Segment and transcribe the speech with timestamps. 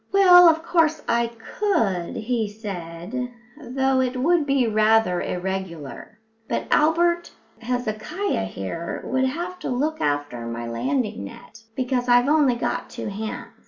[0.11, 6.17] "Well, of course I could," he said, "though it would be rather irregular.
[6.49, 12.55] But Albert Hezekiah here would have to look after my landing net, because I've only
[12.55, 13.53] got two hands."